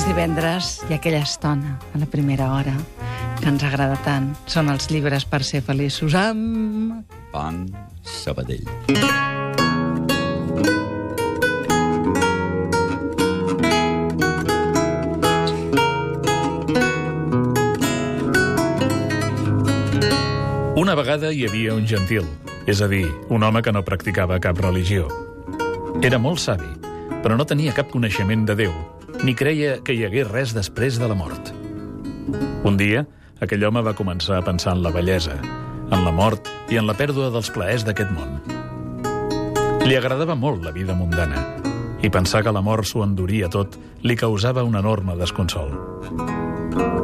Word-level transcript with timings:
Els 0.00 0.08
divendres 0.08 0.68
i 0.88 0.94
aquella 0.96 1.18
estona, 1.20 1.74
a 1.92 1.98
la 2.00 2.06
primera 2.08 2.46
hora, 2.56 2.72
que 3.36 3.50
ens 3.50 3.60
agrada 3.68 3.98
tant, 4.00 4.30
són 4.48 4.70
els 4.72 4.86
llibres 4.88 5.26
per 5.28 5.42
ser 5.44 5.58
feliços 5.60 6.14
amb... 6.16 7.02
Banc 7.34 7.74
Sabadell. 8.00 8.64
Una 20.80 20.94
vegada 20.96 21.28
hi 21.28 21.44
havia 21.44 21.74
un 21.76 21.84
gentil, 21.84 22.24
és 22.64 22.80
a 22.80 22.88
dir, 22.88 23.04
un 23.28 23.44
home 23.44 23.60
que 23.60 23.76
no 23.76 23.84
practicava 23.84 24.40
cap 24.40 24.64
religió. 24.64 25.12
Era 26.00 26.16
molt 26.16 26.40
savi, 26.40 26.72
però 27.20 27.36
no 27.36 27.44
tenia 27.44 27.76
cap 27.76 27.92
coneixement 27.92 28.48
de 28.48 28.56
Déu, 28.64 28.72
ni 29.24 29.34
creia 29.36 29.78
que 29.84 29.94
hi 29.94 30.04
hagués 30.06 30.28
res 30.30 30.54
després 30.56 30.98
de 31.00 31.08
la 31.08 31.16
mort. 31.16 31.52
Un 32.64 32.76
dia, 32.80 33.04
aquell 33.40 33.64
home 33.68 33.82
va 33.84 33.96
començar 33.96 34.38
a 34.38 34.44
pensar 34.44 34.76
en 34.76 34.84
la 34.84 34.92
bellesa, 34.94 35.36
en 35.90 36.04
la 36.04 36.12
mort 36.14 36.48
i 36.70 36.78
en 36.80 36.86
la 36.88 36.96
pèrdua 36.96 37.30
dels 37.34 37.50
plaers 37.52 37.84
d'aquest 37.84 38.12
món. 38.16 38.38
Li 39.84 39.96
agradava 39.96 40.36
molt 40.38 40.64
la 40.64 40.72
vida 40.72 40.94
mundana, 40.94 41.42
i 42.00 42.08
pensar 42.08 42.44
que 42.44 42.52
la 42.54 42.64
mort 42.64 42.88
s'ho 42.88 43.04
enduria 43.04 43.50
tot 43.52 43.76
li 44.02 44.16
causava 44.16 44.64
un 44.64 44.78
enorme 44.80 45.16
desconsol. 45.20 45.74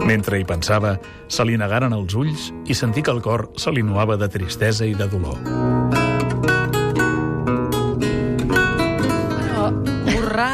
Mentre 0.06 0.38
hi 0.38 0.46
pensava, 0.46 0.96
se 1.28 1.44
li 1.44 1.58
negaren 1.58 1.96
els 1.96 2.14
ulls 2.14 2.50
i 2.70 2.76
sentí 2.78 3.02
que 3.02 3.12
el 3.12 3.24
cor 3.24 3.48
se 3.60 3.74
li 3.74 3.82
nuava 3.82 4.16
de 4.16 4.30
tristesa 4.30 4.86
i 4.86 4.94
de 4.94 5.08
dolor. 5.10 6.05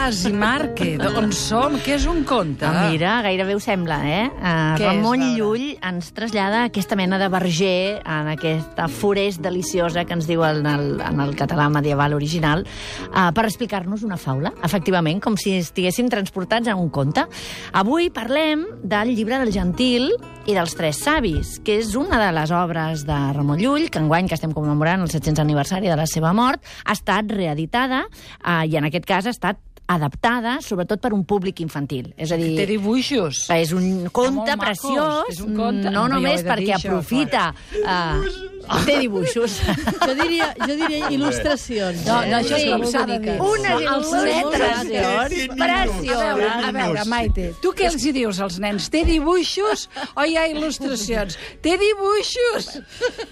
Borràs 0.03 0.25
i 0.27 0.33
Márquez, 0.35 1.03
on 1.15 1.29
som? 1.31 1.77
Què 1.79 1.93
és 1.95 2.09
un 2.11 2.25
conte? 2.27 2.67
Ah, 2.67 2.89
mira, 2.91 3.13
gairebé 3.23 3.55
ho 3.55 3.61
sembla, 3.63 4.01
eh? 4.03 4.25
Uh, 4.33 4.73
Què 4.75 4.83
és, 4.83 4.83
Ramon 4.89 5.23
Laura? 5.23 5.37
Llull 5.37 5.69
ens 5.79 6.09
trasllada 6.17 6.65
aquesta 6.67 6.99
mena 6.99 7.21
de 7.23 7.29
verger 7.31 8.01
en 8.01 8.33
aquesta 8.33 8.89
forest 8.91 9.39
deliciosa 9.47 10.03
que 10.03 10.19
ens 10.19 10.27
diu 10.27 10.43
en 10.43 10.67
el, 10.67 10.99
en 11.07 11.23
el 11.23 11.37
català 11.39 11.69
medieval 11.71 12.19
original 12.19 12.67
uh, 12.67 13.31
per 13.31 13.47
explicar-nos 13.47 14.03
una 14.03 14.19
faula, 14.19 14.51
efectivament, 14.67 15.23
com 15.23 15.39
si 15.39 15.55
estiguéssim 15.61 16.11
transportats 16.11 16.67
a 16.67 16.75
un 16.75 16.91
conte. 16.91 17.29
Avui 17.71 18.11
parlem 18.11 18.67
del 18.83 19.15
llibre 19.15 19.39
del 19.39 19.55
gentil 19.55 20.11
i 20.51 20.59
dels 20.59 20.75
tres 20.75 20.99
savis, 21.07 21.61
que 21.63 21.79
és 21.79 21.95
una 21.95 22.19
de 22.27 22.33
les 22.35 22.51
obres 22.51 23.07
de 23.07 23.25
Ramon 23.39 23.63
Llull, 23.63 23.87
que 23.87 24.03
enguany, 24.03 24.27
que 24.27 24.35
estem 24.35 24.51
commemorant 24.51 25.07
el 25.07 25.15
700 25.15 25.47
aniversari 25.47 25.87
de 25.87 26.03
la 26.03 26.11
seva 26.11 26.35
mort, 26.35 26.67
ha 26.83 26.99
estat 26.99 27.31
reeditada 27.31 28.09
uh, 28.09 28.65
i 28.67 28.83
en 28.83 28.91
aquest 28.91 29.07
cas 29.07 29.31
ha 29.31 29.39
estat 29.39 29.63
adaptada, 29.87 30.59
sobretot 30.63 31.01
per 31.03 31.13
un 31.13 31.25
públic 31.25 31.61
infantil. 31.61 32.13
És 32.17 32.33
a 32.33 32.37
dir, 32.41 32.55
Té 32.57 32.67
dibuixos. 32.67 33.47
és 33.51 33.73
un 33.73 34.09
conte 34.13 34.57
preciós, 34.57 35.25
És 35.29 35.41
un 35.41 35.55
conte. 35.57 35.91
no 35.91 36.07
només 36.09 36.43
perquè 36.45 36.75
això, 36.77 36.89
aprofita... 36.93 37.55
Uh, 37.83 38.51
té 38.87 38.95
dibuixos. 39.03 39.57
Jo 40.07 40.15
diria, 40.15 40.53
jo 40.63 40.75
diria 40.79 41.09
il·lustracions. 41.11 42.05
No, 42.07 42.21
no, 42.31 42.37
això 42.39 42.55
és 42.57 42.69
com 42.71 42.79
molt 42.85 42.93
s'ha 42.93 43.03
de 43.11 43.17
dir. 43.19 43.35
Unes 43.43 43.83
il·lustracions 43.83 44.63
A 44.63 44.85
veure, 44.87 45.49
precioses. 45.59 46.53
a 46.69 46.71
veure, 46.77 47.05
Maite, 47.11 47.47
tu 47.61 47.73
què 47.75 47.89
els 47.91 48.05
hi 48.07 48.13
dius 48.15 48.39
als 48.41 48.61
nens? 48.63 48.87
Té 48.95 49.03
dibuixos 49.09 49.89
o 50.15 50.23
hi 50.25 50.37
ha 50.39 50.47
il·lustracions? 50.53 51.37
Té 51.61 51.75
dibuixos! 51.81 52.71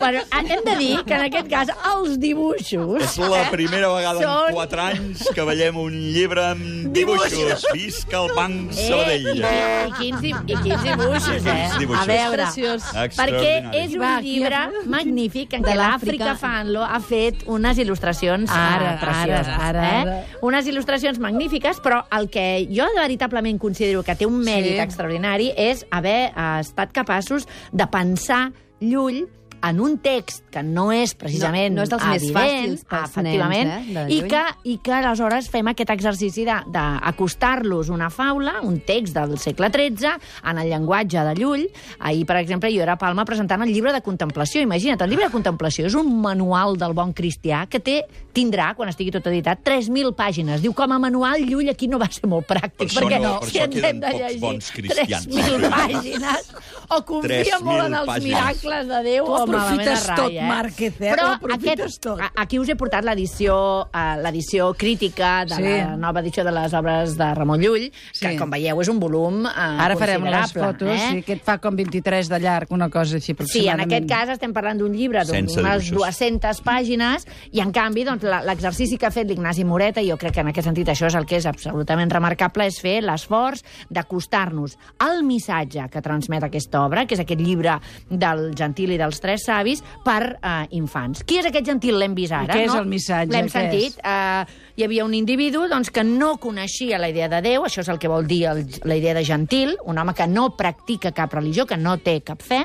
Bueno, 0.00 0.24
hem 0.34 0.64
de 0.66 0.76
dir 0.80 0.98
que 1.06 1.14
en 1.14 1.24
aquest 1.28 1.48
cas 1.48 1.70
els 1.94 2.18
dibuixos... 2.18 2.98
És 3.04 3.18
la 3.22 3.44
primera 3.54 3.88
vegada 3.94 4.20
Són- 4.26 4.50
en 4.50 4.58
4 4.58 4.82
anys 4.88 5.24
que 5.36 5.46
veiem 5.46 5.78
un 5.78 5.94
llibre 6.10 6.39
amb 6.41 6.88
dibuixos. 6.94 7.64
Visca 7.72 8.19
el 8.24 8.33
Banc 8.36 8.72
Sabadell. 8.72 9.42
Eh, 9.44 9.88
i, 9.88 9.92
quins, 9.98 10.20
di- 10.20 10.30
I 10.30 10.56
quins 10.62 10.82
dibuixos, 10.82 11.36
eh? 11.36 11.42
Quins 11.44 11.78
dibuixos. 11.78 12.02
A 12.02 12.06
veure, 12.10 12.42
Preciós. 12.44 12.82
perquè 12.82 13.05
Extraordinari. 13.05 13.78
és 13.78 13.94
un 13.94 14.00
Va, 14.00 14.16
aquí 14.16 14.32
llibre 14.34 14.54
ha- 14.54 14.70
magnífic 14.87 15.53
en 15.54 15.62
De 15.62 15.69
què 15.70 15.76
l'Àfrica. 15.76 16.25
l'Àfrica 16.31 16.37
Fanlo 16.37 16.84
ha 16.84 17.00
fet 17.00 17.42
unes 17.47 17.78
il·lustracions 17.78 18.50
Ara, 18.50 18.94
eh, 18.94 18.98
precioses. 19.00 19.48
ara, 19.48 19.69
ara, 19.69 19.84
eh? 19.88 20.00
ara. 20.03 20.25
Unes 20.42 20.66
il·lustracions 20.66 21.19
magnífiques, 21.19 21.81
però 21.81 22.04
el 22.19 22.28
que 22.31 22.66
jo 22.70 22.87
veritablement 22.97 23.59
considero 23.59 24.03
que 24.03 24.14
té 24.16 24.26
un 24.26 24.41
mèrit 24.43 24.75
Sí. 24.76 24.78
extraordinari 24.81 25.53
és 25.56 25.87
haver 25.91 26.32
eh, 26.37 26.60
estat 26.60 26.93
capaços 26.93 27.47
de 27.72 27.87
pensar 27.87 28.53
Llull 28.81 29.28
en 29.62 29.81
un 29.81 29.98
text 29.98 30.44
que 30.50 30.62
no 30.62 30.91
és 30.93 31.15
precisament 31.15 31.75
No- 31.75 31.81
no 31.81 31.82
és 31.84 31.91
dels 31.91 32.04
més 32.06 32.22
evident, 32.22 32.37
fàcils 32.41 32.84
pels 32.88 33.10
efectivament, 33.10 33.69
nens, 33.69 33.97
eh, 34.10 34.15
i, 34.15 34.21
que, 34.22 34.43
i 34.65 34.78
que 34.78 34.93
aleshores 34.93 35.50
fem 35.50 35.66
aquest 35.69 35.91
exercici 35.91 36.44
de- 36.44 36.62
d'acostar-los 36.71 37.88
una 37.91 38.09
faula, 38.10 38.60
un 38.62 38.81
text 38.81 39.15
del 39.15 39.37
segle 39.38 39.69
XIII, 39.70 40.15
en 40.44 40.59
el 40.59 40.69
llenguatge 40.70 41.22
de 41.25 41.34
Llull. 41.34 41.66
Ahir, 41.99 42.25
per 42.26 42.37
exemple, 42.38 42.70
jo 42.75 42.82
era 42.82 42.93
a 42.94 42.99
Palma 42.99 43.25
presentant 43.25 43.62
el 43.62 43.72
llibre 43.72 43.93
de 43.93 44.00
contemplació. 44.03 44.62
Imagina't, 44.62 45.00
el 45.03 45.10
llibre 45.10 45.26
de 45.26 45.32
contemplació 45.32 45.87
és 45.87 45.94
un 45.94 46.20
manual 46.22 46.76
del 46.81 46.93
bon 46.94 47.12
cristià 47.15 47.66
que 47.69 47.81
té 47.81 48.04
tindrà, 48.32 48.75
quan 48.76 48.88
estigui 48.88 49.10
tot 49.10 49.26
editat, 49.26 49.60
3.000 49.66 50.15
pàgines. 50.15 50.60
Diu, 50.62 50.72
com 50.75 50.93
a 50.93 50.99
manual, 50.99 51.43
Llull 51.44 51.69
aquí 51.70 51.88
no 51.88 51.99
va 51.99 52.09
ser 52.10 52.28
molt 52.31 52.47
pràctic, 52.49 52.78
Per 52.78 52.87
això 52.88 53.00
perquè 53.04 53.20
no, 53.20 53.37
per 53.41 53.49
si 53.50 53.59
ens 53.59 53.76
hem 53.82 54.00
de 54.00 54.12
llegir 54.16 54.41
bons 54.41 54.70
cristians. 54.70 55.26
3.000 55.28 55.70
pàgines, 55.70 56.50
o 56.88 57.03
confia 57.04 57.59
3.000 57.59 57.65
molt 57.66 57.84
en 57.87 57.94
els 57.94 58.06
pàgines. 58.09 58.25
miracles 58.25 58.88
de 58.88 59.03
Déu, 59.10 59.25
o 59.26 59.47
aprofites 59.59 60.09
a 60.09 60.15
tot, 60.15 60.25
ratlla, 60.27 60.47
Márquez, 60.47 60.94
eh? 61.00 61.11
Però 61.15 61.27
Ho 61.28 61.33
aprofites 61.34 61.81
aquest, 61.81 62.00
tot. 62.03 62.21
aquí 62.37 62.59
us 62.59 62.69
he 62.69 62.77
portat 62.77 63.05
l'edició 63.05 63.88
eh, 63.93 64.16
l'edició 64.22 64.72
crítica 64.75 65.44
de 65.44 65.55
Sí. 65.56 65.62
la 65.62 65.97
nova 65.97 66.21
edició 66.21 66.44
de 66.44 66.53
les 66.53 66.72
obres 66.75 67.16
de 67.16 67.34
Ramon 67.34 67.61
Llull, 67.61 67.91
que, 67.91 68.31
Sí. 68.33 68.37
com 68.37 68.50
veieu, 68.50 68.81
és 68.81 68.88
un 68.88 69.00
volum 69.00 69.47
eh, 69.47 69.50
Ara 69.55 69.97
farem 69.97 70.25
les 70.25 70.53
fotos, 70.53 70.88
eh? 70.88 71.09
sí, 71.11 71.22
que 71.22 71.33
et 71.34 71.43
fa 71.44 71.59
com 71.59 71.75
23 71.77 72.28
de 72.28 72.38
llarg, 72.41 72.71
una 72.71 72.88
cosa 72.88 73.16
així 73.16 73.27
Sí, 73.27 73.33
en 73.33 73.34
aproximadament. 73.37 73.93
aquest 73.93 74.09
cas 74.09 74.28
estem 74.28 74.53
parlant 74.53 74.78
d'un 74.78 74.93
llibre 74.93 75.25
d'unes 75.25 75.55
dibuixos. 75.56 75.91
200 75.91 76.61
pàgines 76.62 77.27
i, 77.53 77.61
en 77.61 77.72
canvi, 77.72 78.05
doncs, 78.05 78.22
l'exercici 78.22 78.97
que 78.99 79.06
ha 79.06 79.11
fet 79.11 79.27
l'Ignasi 79.28 79.65
Moreta, 79.65 80.00
i 80.00 80.11
jo 80.11 80.17
crec 80.17 80.34
que 80.34 80.41
en 80.41 80.49
aquest 80.49 80.67
sentit 80.67 80.88
això 80.88 81.06
és 81.06 81.15
el 81.15 81.27
que 81.27 81.37
és 81.37 81.47
absolutament 81.47 82.11
remarcable, 82.11 82.67
és 82.67 82.81
fer 82.81 83.03
l'esforç 83.03 83.62
d'acostar-nos 83.91 84.77
al 84.99 85.22
missatge 85.22 85.88
que 85.91 86.03
transmet 86.03 86.43
aquesta 86.47 86.82
obra, 86.84 87.06
que 87.06 87.15
és 87.15 87.21
aquest 87.21 87.41
llibre 87.41 87.78
del 88.11 88.50
gentil 88.56 88.93
i 88.93 88.99
dels 89.00 89.21
tres 89.21 89.39
savis, 89.44 89.82
per 90.04 90.36
eh, 90.36 90.52
infants. 90.78 91.24
Qui 91.26 91.40
és 91.40 91.48
aquest 91.50 91.66
gentil? 91.66 91.98
L'hem 92.00 92.16
vist 92.18 92.36
ara, 92.36 92.54
I 92.54 92.60
què 92.60 92.66
és 92.66 92.74
no? 92.74 92.82
el 92.84 92.90
missatge? 92.90 93.32
L'hem 93.34 93.48
sentit. 93.52 93.98
Eh, 94.02 94.60
hi 94.76 94.86
havia 94.86 95.06
un 95.06 95.16
individu 95.16 95.66
doncs, 95.70 95.92
que 95.94 96.04
no 96.06 96.36
coneixia 96.42 97.00
la 97.00 97.10
idea 97.12 97.28
de 97.32 97.42
Déu, 97.44 97.66
això 97.68 97.84
és 97.84 97.90
el 97.92 98.00
que 98.00 98.10
vol 98.10 98.28
dir 98.28 98.44
el, 98.52 98.64
la 98.84 98.96
idea 98.96 99.16
de 99.16 99.24
gentil, 99.26 99.76
un 99.84 99.98
home 99.98 100.14
que 100.16 100.28
no 100.30 100.50
practica 100.56 101.12
cap 101.16 101.34
religió, 101.36 101.66
que 101.66 101.80
no 101.80 101.98
té 102.00 102.20
cap 102.24 102.42
fe, 102.44 102.64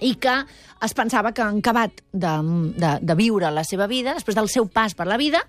i 0.00 0.14
que 0.16 0.34
es 0.80 0.94
pensava 0.96 1.32
que 1.36 1.44
en 1.44 1.60
acabat 1.60 2.00
de, 2.12 2.32
de, 2.80 2.92
de 3.02 3.16
viure 3.16 3.50
la 3.52 3.64
seva 3.68 3.86
vida, 3.90 4.14
després 4.16 4.36
del 4.36 4.48
seu 4.48 4.66
pas 4.72 4.96
per 4.96 5.06
la 5.08 5.18
vida, 5.20 5.42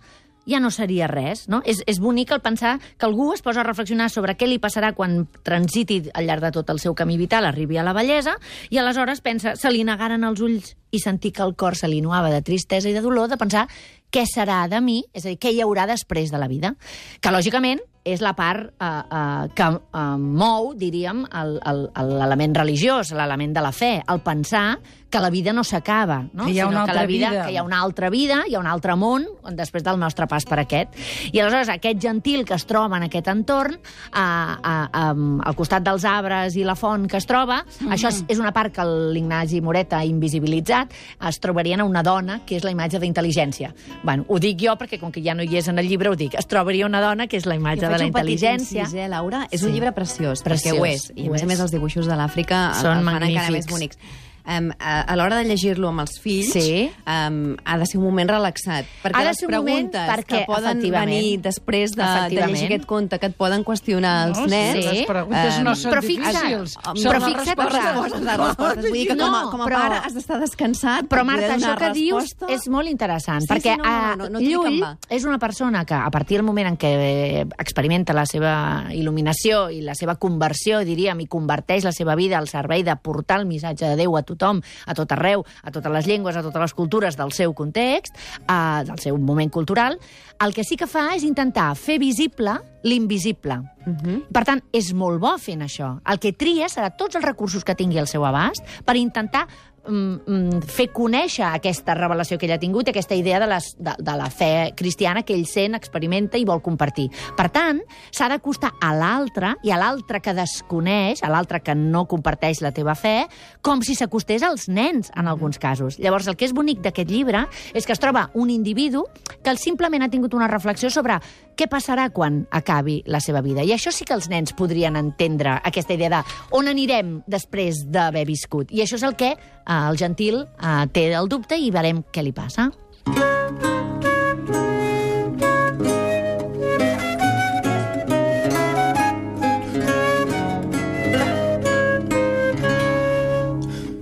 ja 0.47 0.59
no 0.59 0.71
seria 0.71 1.07
res, 1.07 1.47
no? 1.51 1.61
És, 1.65 1.81
és 1.89 1.99
bonic 2.01 2.31
el 2.33 2.41
pensar 2.41 2.77
que 2.97 3.05
algú 3.07 3.31
es 3.35 3.43
posa 3.45 3.61
a 3.61 3.67
reflexionar 3.67 4.09
sobre 4.09 4.35
què 4.37 4.49
li 4.49 4.59
passarà 4.61 4.93
quan 4.97 5.25
transiti 5.45 6.01
al 6.13 6.27
llarg 6.27 6.45
de 6.47 6.53
tot 6.55 6.69
el 6.73 6.81
seu 6.81 6.95
camí 6.97 7.17
vital, 7.19 7.45
arribi 7.45 7.77
a 7.77 7.85
la 7.85 7.93
bellesa, 7.97 8.37
i 8.69 8.81
aleshores 8.81 9.21
pensa, 9.21 9.55
se 9.55 9.71
li 9.71 9.85
negaren 9.87 10.25
els 10.27 10.41
ulls 10.41 10.75
i 10.91 10.99
sentir 10.99 11.31
que 11.35 11.45
el 11.45 11.55
cor 11.55 11.77
se 11.79 11.87
li 11.87 12.01
nuava 12.01 12.31
de 12.33 12.41
tristesa 12.41 12.89
i 12.89 12.95
de 12.95 13.03
dolor, 13.03 13.29
de 13.31 13.39
pensar 13.39 13.67
què 14.11 14.25
serà 14.27 14.65
de 14.67 14.81
mi, 14.83 15.01
és 15.13 15.25
a 15.25 15.31
dir, 15.31 15.39
què 15.39 15.53
hi 15.53 15.61
haurà 15.63 15.87
després 15.87 16.33
de 16.33 16.41
la 16.41 16.49
vida. 16.51 16.75
Que, 17.21 17.31
lògicament, 17.31 17.79
és 18.03 18.21
la 18.21 18.33
part 18.33 18.71
eh, 18.81 18.85
eh, 18.85 19.49
que 19.53 19.67
eh, 19.77 20.05
mou, 20.17 20.73
diríem, 20.73 21.25
el- 21.31 21.59
el- 21.65 21.89
el- 21.95 22.15
l'element 22.19 22.57
religiós, 22.57 23.11
l'element 23.11 23.53
de 23.53 23.61
la 23.61 23.71
fe, 23.71 24.01
el 24.07 24.19
pensar 24.21 24.79
que 25.11 25.19
la 25.19 25.29
vida 25.29 25.51
no 25.51 25.65
s'acaba, 25.65 26.21
no? 26.31 26.45
Que 26.45 26.53
hi 26.53 26.59
ha 26.61 26.67
una 26.67 26.71
Sinó 26.71 26.85
que 26.85 26.91
altra 26.91 27.01
la 27.01 27.05
vida, 27.07 27.29
vida. 27.31 27.45
Que 27.45 27.51
hi 27.51 27.57
ha 27.57 27.63
una 27.63 27.81
altra 27.81 28.09
vida, 28.09 28.43
hi 28.47 28.55
ha 28.55 28.59
un 28.61 28.67
altre 28.67 28.95
món 28.95 29.25
després 29.57 29.83
del 29.83 29.99
nostre 29.99 30.25
pas 30.25 30.45
per 30.47 30.61
aquest. 30.61 30.93
I 31.33 31.41
aleshores 31.41 31.67
aquest 31.67 31.99
gentil 32.01 32.45
que 32.47 32.53
es 32.55 32.63
troba 32.65 32.95
en 32.95 33.03
aquest 33.03 33.27
entorn, 33.27 33.75
a, 34.13 34.23
a, 34.63 34.75
a, 34.87 35.09
al 35.11 35.55
costat 35.59 35.83
dels 35.83 36.05
arbres 36.07 36.55
i 36.55 36.63
la 36.63 36.77
font 36.79 37.09
que 37.11 37.19
es 37.19 37.27
troba, 37.27 37.57
això 37.91 38.07
és, 38.07 38.21
és 38.31 38.39
una 38.39 38.53
part 38.55 38.71
que 38.73 38.85
l'Ignasi 38.87 39.59
Moreta 39.59 39.99
ha 39.99 40.05
invisibilitzat, 40.07 40.95
es 41.27 41.39
trobarien 41.43 41.81
a 41.83 41.89
una 41.91 42.03
dona, 42.07 42.39
que 42.47 42.55
és 42.55 42.63
la 42.63 42.71
imatge 42.71 43.03
d'intel·ligència. 43.03 43.73
Bueno, 44.05 44.23
ho 44.29 44.39
dic 44.39 44.63
jo 44.63 44.77
perquè 44.79 44.97
com 45.01 45.11
que 45.11 45.21
ja 45.25 45.35
no 45.35 45.43
hi 45.43 45.57
és 45.59 45.67
en 45.67 45.77
el 45.83 45.89
llibre, 45.91 46.07
ho 46.09 46.15
dic. 46.15 46.39
Es 46.39 46.47
trobaria 46.47 46.85
una 46.87 47.01
dona 47.03 47.27
que 47.27 47.35
és 47.35 47.45
la 47.45 47.59
imatge 47.59 47.90
de 47.97 47.97
la 47.99 48.09
intel·ligència. 48.09 48.79
Incís, 48.85 48.93
eh, 48.93 49.07
Laura? 49.07 49.47
És 49.51 49.61
Sí. 49.61 49.65
un 49.67 49.73
llibre 49.73 49.91
preciós, 49.91 50.41
Preciós, 50.41 50.75
perquè 50.75 50.79
ho 50.79 50.85
és. 50.85 51.11
I 51.15 51.27
a 51.27 51.31
més 51.31 51.41
a 51.41 51.45
és. 51.45 51.47
més 51.47 51.59
els 51.59 51.71
dibuixos 51.71 52.05
de 52.05 52.13
l'Àfrica 52.15 52.69
el- 52.69 52.81
fan 52.81 52.97
encara 52.99 53.19
magnífics. 53.19 53.51
més 53.51 53.67
bonics. 53.67 53.97
Um, 54.45 54.71
a, 54.79 55.01
a 55.01 55.15
l'hora 55.15 55.37
de 55.37 55.45
llegir-lo 55.49 55.89
amb 55.89 56.01
els 56.05 56.19
fills, 56.21 56.51
Sí. 56.53 56.89
um, 57.05 57.55
ha 57.65 57.77
de 57.77 57.85
ser 57.85 57.97
un 57.99 58.05
moment 58.05 58.29
relaxat. 58.29 58.85
Perquè 59.03 59.15
Ha 59.15 59.23
de 59.23 59.29
les 59.31 59.37
ser 59.37 59.47
un 59.49 59.55
moment 59.55 59.89
preguntes 59.91 60.09
perquè, 60.11 60.39
que 60.41 60.45
poden 60.47 60.81
venir 60.91 61.37
després 61.41 61.91
de, 61.95 62.03
de 62.29 62.47
llegir 62.47 62.65
aquest 62.71 62.85
conte, 62.85 63.19
que 63.19 63.27
et 63.31 63.35
poden 63.35 63.63
qüestionar 63.63 64.27
els 64.29 64.39
No, 64.39 64.47
nens... 64.47 64.83
sí. 64.85 64.89
Les 65.01 65.05
preguntes 65.07 65.57
Em, 65.57 65.63
no 65.63 65.75
són 65.75 65.91
però 65.91 66.01
difícils. 66.01 66.77
Home, 66.85 66.99
Són 67.01 67.11
però 67.11 67.21
fixa't, 67.25 67.57
respostes. 67.57 67.83
respostes, 67.83 68.21
les 68.21 68.37
respostes. 68.37 68.83
Vull 68.89 68.93
dir 68.99 69.07
que 69.07 69.17
com 69.17 69.35
a, 69.35 69.41
No, 69.43 69.49
com 69.51 69.61
a 69.61 69.65
però- 69.65 69.81
pare 69.81 69.95
has 70.05 70.13
d'estar 70.13 70.39
descansat 70.39 71.05
Però, 71.05 71.21
per 71.21 71.25
Marta, 71.25 71.41
poder 71.53 71.57
això 71.57 71.77
que 71.77 71.91
dius 71.93 72.35
és 72.49 72.67
molt 72.69 72.87
interessant, 72.89 73.41
Sí, 73.41 73.47
perquè 73.47 73.75
sí, 73.75 73.81
no, 73.81 73.83
no, 73.85 74.15
no, 74.15 74.29
no 74.29 74.39
eh, 74.39 74.41
dic 74.41 74.49
que 74.49 74.69
Llull 74.71 74.83
és 75.09 75.25
una 75.25 75.37
persona 75.39 75.85
que, 75.85 75.93
a 75.93 76.09
partir 76.11 76.37
del 76.37 76.45
moment 76.45 76.67
en 76.67 76.77
què 76.77 77.45
experimenta 77.57 78.13
la 78.13 78.25
seva 78.25 78.85
il·luminació 78.91 79.69
i 79.73 79.81
la 79.85 79.95
seva 79.95 80.15
conversió, 80.21 80.79
diríem, 80.85 81.19
i 81.21 81.27
converteix 81.27 81.83
la 81.87 81.91
seva 81.95 82.15
vida 82.15 82.37
al 82.39 82.47
servei 82.47 82.83
de 82.83 82.95
portar 82.95 83.39
el 83.41 83.45
missatge 83.45 83.85
de 83.87 83.95
Déu 83.99 84.15
a 84.17 84.23
tothom, 84.31 84.61
a 84.85 84.97
tot 84.97 85.11
arreu, 85.11 85.45
a 85.63 85.71
totes 85.71 85.91
les 85.91 86.09
llengües, 86.09 86.35
a 86.35 86.43
totes 86.45 86.67
les 86.67 86.75
cultures 86.77 87.17
del 87.19 87.31
seu 87.35 87.53
context, 87.53 88.17
eh, 88.47 88.83
del 88.87 88.99
seu 88.99 89.17
moment 89.17 89.51
cultural, 89.51 89.99
el 90.41 90.53
que 90.53 90.65
sí 90.65 90.77
que 90.77 90.89
fa 90.89 91.11
és 91.15 91.23
intentar 91.27 91.71
fer 91.77 91.99
visible 92.01 92.57
l'invisible. 92.83 93.59
Uh 93.85 93.93
-huh. 93.93 94.27
Per 94.31 94.43
tant, 94.43 94.61
és 94.71 94.93
molt 94.93 95.19
bo 95.19 95.37
fent 95.37 95.61
això. 95.61 95.99
El 96.05 96.19
que 96.19 96.33
tria 96.33 96.67
serà 96.67 96.95
tots 96.95 97.15
els 97.15 97.25
recursos 97.25 97.63
que 97.63 97.75
tingui 97.75 97.99
al 97.99 98.07
seu 98.07 98.25
abast 98.25 98.63
per 98.85 98.95
intentar 98.95 99.47
fer 99.81 100.87
conèixer 100.93 101.45
aquesta 101.47 101.95
revelació 101.97 102.37
que 102.37 102.45
ell 102.45 102.53
ha 102.53 102.59
tingut, 102.61 102.89
aquesta 102.91 103.15
idea 103.17 103.39
de, 103.41 103.47
les, 103.49 103.71
de, 103.81 103.95
de 103.97 104.15
la 104.17 104.29
fe 104.29 104.71
cristiana 104.77 105.23
que 105.25 105.33
ell 105.33 105.47
sent, 105.49 105.75
experimenta 105.77 106.37
i 106.37 106.45
vol 106.45 106.61
compartir. 106.61 107.07
Per 107.37 107.47
tant, 107.53 107.81
s'ha 108.13 108.29
d'acostar 108.29 108.75
a 108.81 108.91
l'altre 108.93 109.55
i 109.65 109.73
a 109.73 109.79
l'altre 109.81 110.21
que 110.21 110.35
desconeix, 110.37 111.23
a 111.25 111.31
l'altre 111.33 111.63
que 111.65 111.75
no 111.77 112.05
comparteix 112.09 112.61
la 112.61 112.73
teva 112.75 112.95
fe, 112.95 113.25
com 113.65 113.81
si 113.81 113.97
s'acostés 113.97 114.45
als 114.45 114.67
nens, 114.69 115.11
en 115.17 115.27
alguns 115.27 115.57
casos. 115.61 115.97
Llavors, 115.99 116.29
el 116.29 116.37
que 116.37 116.45
és 116.45 116.53
bonic 116.53 116.83
d'aquest 116.85 117.09
llibre 117.09 117.47
és 117.73 117.87
que 117.87 117.95
es 117.95 118.01
troba 118.01 118.29
un 118.37 118.53
individu 118.53 119.07
que 119.41 119.55
simplement 119.57 120.05
ha 120.05 120.11
tingut 120.13 120.35
una 120.37 120.49
reflexió 120.51 120.91
sobre 120.93 121.17
què 121.61 121.69
passarà 121.69 122.07
quan 122.09 122.41
acabi 122.49 123.01
la 123.05 123.19
seva 123.21 123.43
vida. 123.45 123.61
I 123.61 123.75
això 123.75 123.93
sí 123.93 124.05
que 124.07 124.15
els 124.17 124.29
nens 124.31 124.55
podrien 124.57 124.97
entendre 124.97 125.59
aquesta 125.61 125.93
idea 125.93 126.09
de 126.09 126.21
on 126.57 126.69
anirem 126.71 127.19
després 127.29 127.83
d'haver 127.85 128.25
viscut. 128.25 128.71
I 128.73 128.81
això 128.81 128.97
és 128.97 129.05
el 129.05 129.13
que 129.19 129.35
eh, 129.35 129.73
el 129.77 129.99
gentil 130.01 130.41
eh, 130.41 130.85
té 130.93 131.11
el 131.13 131.29
dubte 131.29 131.59
i 131.59 131.69
veurem 131.69 132.01
què 132.09 132.25
li 132.25 132.33
passa. 132.33 132.71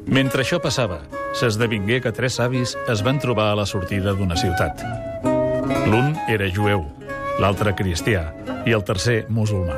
Mentre 0.10 0.42
això 0.42 0.58
passava, 0.64 1.04
s'esdevingué 1.38 2.00
que 2.02 2.12
tres 2.16 2.40
savis 2.40 2.74
es 2.90 3.04
van 3.06 3.20
trobar 3.20 3.52
a 3.52 3.60
la 3.60 3.68
sortida 3.70 4.16
d'una 4.16 4.40
ciutat. 4.40 4.82
L'un 5.90 6.16
era 6.28 6.50
jueu, 6.50 6.88
l'altre 7.40 7.74
cristià 7.76 8.30
i 8.68 8.76
el 8.76 8.84
tercer 8.84 9.24
musulmà. 9.32 9.78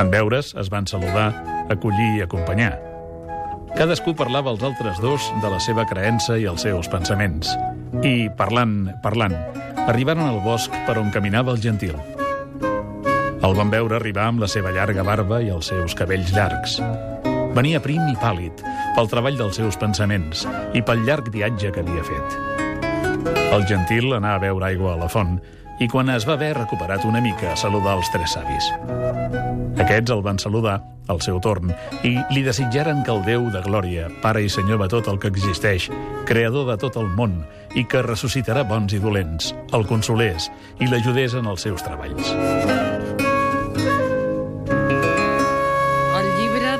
En 0.00 0.10
veure's, 0.12 0.52
es 0.54 0.70
van 0.70 0.86
saludar, 0.86 1.30
acollir 1.72 2.16
i 2.16 2.22
acompanyar. 2.24 2.76
Cadascú 3.76 4.14
parlava 4.16 4.52
als 4.52 4.62
altres 4.64 5.00
dos 5.02 5.26
de 5.42 5.50
la 5.52 5.58
seva 5.60 5.84
creença 5.88 6.38
i 6.38 6.46
els 6.48 6.62
seus 6.64 6.88
pensaments. 6.88 7.50
I, 8.04 8.28
parlant, 8.38 8.86
parlant, 9.02 9.34
arribaren 9.86 10.24
al 10.24 10.40
bosc 10.44 10.72
per 10.86 10.96
on 11.00 11.10
caminava 11.12 11.52
el 11.52 11.60
gentil. 11.60 11.96
El 13.46 13.54
van 13.54 13.70
veure 13.70 13.98
arribar 13.98 14.30
amb 14.30 14.40
la 14.42 14.48
seva 14.50 14.72
llarga 14.74 15.04
barba 15.06 15.42
i 15.44 15.50
els 15.52 15.68
seus 15.70 15.94
cabells 15.98 16.32
llargs. 16.34 16.78
Venia 17.56 17.80
prim 17.80 18.02
i 18.10 18.16
pàl·lid 18.20 18.62
pel 18.96 19.10
treball 19.12 19.36
dels 19.38 19.60
seus 19.60 19.78
pensaments 19.80 20.44
i 20.76 20.82
pel 20.84 21.04
llarg 21.08 21.30
viatge 21.32 21.72
que 21.72 21.84
havia 21.84 22.04
fet. 22.04 22.38
El 23.52 23.64
gentil 23.68 24.12
anà 24.16 24.34
a 24.36 24.42
veure 24.42 24.66
aigua 24.68 24.94
a 24.94 25.00
la 25.00 25.08
font 25.08 25.38
i 25.80 25.88
quan 25.88 26.10
es 26.12 26.26
va 26.28 26.36
haver 26.36 26.54
recuperat 26.56 27.04
una 27.04 27.20
mica 27.20 27.56
saludar 27.56 27.96
els 27.98 28.10
tres 28.14 28.36
savis. 28.36 28.70
Aquests 29.82 30.12
el 30.14 30.22
van 30.24 30.38
saludar 30.40 30.78
al 31.12 31.20
seu 31.22 31.38
torn 31.42 31.70
i 32.06 32.16
li 32.32 32.42
desitjaren 32.46 33.02
que 33.06 33.12
el 33.14 33.22
Déu 33.26 33.50
de 33.54 33.62
glòria, 33.66 34.08
Pare 34.22 34.42
i 34.42 34.50
Senyor 34.52 34.80
de 34.82 34.88
tot 34.96 35.10
el 35.12 35.20
que 35.22 35.30
existeix, 35.32 35.90
creador 36.28 36.70
de 36.72 36.78
tot 36.82 36.98
el 37.00 37.10
món 37.18 37.38
i 37.76 37.84
que 37.84 38.02
ressuscitarà 38.06 38.64
bons 38.66 38.96
i 38.96 39.02
dolents, 39.02 39.52
el 39.76 39.86
consolés 39.86 40.50
i 40.80 40.90
l'ajudés 40.90 41.36
en 41.38 41.52
els 41.52 41.68
seus 41.68 41.84
treballs. 41.86 42.75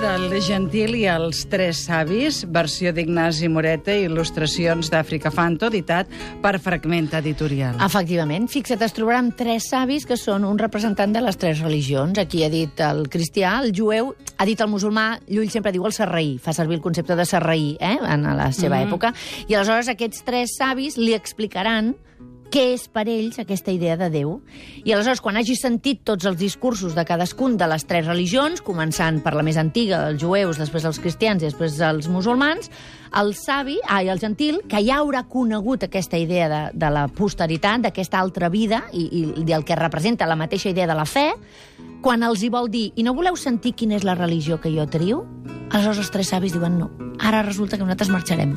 Del 0.00 0.28
Gentil 0.44 0.92
i 0.98 1.04
els 1.08 1.46
Tres 1.48 1.78
Savis, 1.86 2.42
versió 2.52 2.90
d'Ignasi 2.92 3.48
Moreta 3.48 3.94
i 3.94 4.04
il·lustracions 4.04 4.90
d'Àfrica 4.92 5.30
Fanto, 5.32 5.70
editat 5.70 6.10
per 6.42 6.52
Fragment 6.60 7.08
Editorial. 7.16 7.78
Efectivament. 7.86 8.48
Fixa't, 8.52 8.82
es 8.84 8.92
trobarà 8.96 9.22
amb 9.22 9.36
tres 9.38 9.70
savis 9.72 10.04
que 10.08 10.18
són 10.20 10.44
un 10.44 10.60
representant 10.60 11.14
de 11.14 11.22
les 11.24 11.40
tres 11.40 11.62
religions. 11.64 12.18
Aquí 12.20 12.44
ha 12.44 12.50
dit 12.52 12.82
el 12.84 13.06
cristià, 13.12 13.56
el 13.64 13.72
jueu, 13.76 14.12
ha 14.36 14.48
dit 14.48 14.60
el 14.60 14.72
musulmà, 14.72 15.06
Llull 15.30 15.52
sempre 15.52 15.72
diu 15.72 15.86
el 15.88 15.96
serraí, 15.96 16.36
fa 16.42 16.52
servir 16.56 16.76
el 16.76 16.84
concepte 16.84 17.16
de 17.16 17.24
serraí 17.24 17.76
eh, 17.80 17.96
en 17.96 18.28
la 18.28 18.50
seva 18.52 18.76
mm. 18.76 18.90
època, 18.90 19.14
i 19.48 19.56
aleshores 19.56 19.88
aquests 19.94 20.26
tres 20.28 20.58
savis 20.60 21.00
li 21.00 21.14
explicaran 21.16 21.94
què 22.52 22.62
és 22.74 22.86
per 22.92 23.06
ells 23.10 23.40
aquesta 23.42 23.72
idea 23.74 23.96
de 24.00 24.08
Déu. 24.12 24.36
I 24.84 24.94
aleshores, 24.94 25.22
quan 25.24 25.38
hagi 25.38 25.56
sentit 25.58 26.02
tots 26.06 26.26
els 26.28 26.38
discursos 26.40 26.94
de 26.96 27.04
cadascun 27.08 27.56
de 27.60 27.68
les 27.70 27.86
tres 27.88 28.06
religions, 28.06 28.62
començant 28.64 29.20
per 29.24 29.34
la 29.36 29.44
més 29.46 29.58
antiga, 29.60 30.04
els 30.10 30.22
jueus, 30.22 30.60
després 30.60 30.86
els 30.88 31.00
cristians 31.02 31.42
i 31.42 31.50
després 31.50 31.80
els 31.84 32.08
musulmans, 32.12 32.70
el 33.16 33.32
savi, 33.38 33.78
ai, 33.88 34.10
el 34.12 34.20
gentil, 34.20 34.60
que 34.68 34.82
ja 34.84 35.00
haurà 35.00 35.24
conegut 35.30 35.86
aquesta 35.86 36.18
idea 36.20 36.48
de, 36.52 36.62
de 36.76 36.90
la 36.92 37.06
posteritat, 37.08 37.86
d'aquesta 37.86 38.20
altra 38.20 38.50
vida, 38.52 38.84
i, 38.92 39.06
i, 39.06 39.22
i 39.46 39.56
el 39.56 39.64
que 39.64 39.78
representa 39.78 40.28
la 40.28 40.38
mateixa 40.38 40.70
idea 40.70 40.86
de 40.86 40.96
la 40.98 41.06
fe, 41.08 41.30
quan 42.02 42.22
els 42.22 42.42
hi 42.42 42.50
vol 42.52 42.70
dir, 42.70 42.90
i 42.96 43.02
no 43.02 43.14
voleu 43.14 43.36
sentir 43.36 43.74
quina 43.74 43.96
és 43.96 44.04
la 44.04 44.14
religió 44.14 44.60
que 44.60 44.72
jo 44.74 44.86
trio? 44.86 45.24
Aleshores 45.66 46.04
els 46.04 46.12
tres 46.14 46.28
savis 46.30 46.54
diuen 46.54 46.78
no. 46.78 46.90
Ara 47.18 47.40
resulta 47.42 47.76
que 47.76 47.82
nosaltres 47.82 48.10
marxarem. 48.12 48.52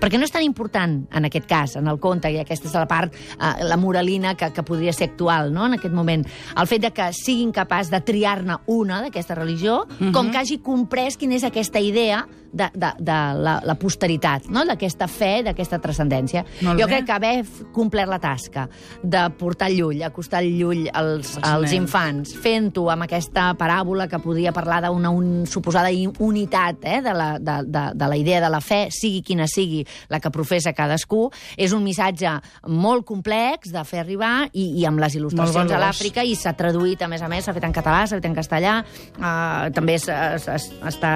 Perquè 0.00 0.18
no 0.20 0.26
és 0.28 0.32
tan 0.32 0.44
important, 0.44 0.98
en 1.10 1.26
aquest 1.26 1.48
cas, 1.48 1.74
en 1.80 1.88
el 1.90 1.98
conte, 2.00 2.30
i 2.30 2.38
aquesta 2.38 2.68
és 2.68 2.76
la 2.76 2.86
part, 2.86 3.14
eh, 3.14 3.64
la 3.66 3.78
moralina 3.80 4.36
que, 4.38 4.52
que 4.54 4.62
podria 4.62 4.92
ser 4.92 5.10
actual, 5.10 5.50
no?, 5.52 5.66
en 5.66 5.78
aquest 5.78 5.94
moment. 5.94 6.22
El 6.56 6.68
fet 6.70 6.84
de 6.84 6.92
que 6.94 7.08
siguin 7.16 7.50
capaç 7.56 7.90
de 7.90 8.02
triar-ne 8.04 8.60
una 8.70 9.00
d'aquesta 9.02 9.34
religió, 9.34 9.82
uh 9.82 9.98
-huh. 9.98 10.12
com 10.12 10.30
que 10.30 10.38
hagi 10.38 10.58
comprès 10.58 11.16
quina 11.16 11.34
és 11.34 11.44
aquesta 11.44 11.80
idea 11.80 12.26
de, 12.52 12.70
de, 12.74 12.92
de 12.98 13.18
la, 13.42 13.60
la 13.64 13.74
posteritat, 13.74 14.46
no? 14.52 14.64
d'aquesta 14.68 15.08
fe, 15.08 15.42
d'aquesta 15.46 15.80
transcendència. 15.82 16.44
Jo 16.60 16.86
crec 16.86 17.06
que 17.08 17.12
haver 17.12 17.44
complert 17.72 18.10
la 18.12 18.20
tasca 18.22 18.68
de 19.02 19.24
portar 19.38 19.70
llull, 19.72 20.02
acostar 20.04 20.42
llull 20.44 20.88
als, 20.92 21.38
als 21.40 21.70
nens. 21.70 21.72
infants, 21.80 22.36
fent-ho 22.36 22.81
amb 22.90 23.04
aquesta 23.06 23.50
paràbola 23.58 24.08
que 24.08 24.18
podria 24.22 24.52
parlar 24.52 24.80
d'una 24.86 25.10
un, 25.14 25.44
suposada 25.46 25.90
unitat 26.18 26.84
eh, 26.84 27.00
de, 27.02 27.12
la, 27.14 27.38
de, 27.38 27.56
de, 27.66 27.82
de 27.94 28.08
la 28.08 28.16
idea 28.16 28.40
de 28.40 28.50
la 28.50 28.60
fe, 28.60 28.88
sigui 28.90 29.22
quina 29.22 29.46
sigui 29.46 29.84
la 30.08 30.20
que 30.20 30.30
professa 30.34 30.72
cadascú, 30.72 31.30
és 31.56 31.72
un 31.72 31.84
missatge 31.84 32.32
molt 32.68 33.04
complex 33.08 33.72
de 33.72 33.84
fer 33.84 34.00
arribar 34.02 34.48
i, 34.52 34.80
i 34.80 34.86
amb 34.88 35.00
les 35.02 35.16
il·lustracions 35.18 35.70
a 35.72 35.78
l'Àfrica 35.82 36.24
i 36.24 36.34
s'ha 36.38 36.54
traduït, 36.58 37.02
a 37.02 37.08
més 37.08 37.22
a 37.22 37.28
més, 37.28 37.44
s'ha 37.44 37.54
fet 37.54 37.64
en 37.68 37.72
català, 37.74 38.04
s'ha 38.06 38.18
fet 38.20 38.28
en 38.30 38.34
castellà, 38.36 38.78
eh, 39.18 39.70
també 39.74 39.94
es, 40.00 40.08
es, 40.08 40.48
es, 40.48 40.68
està 40.88 41.12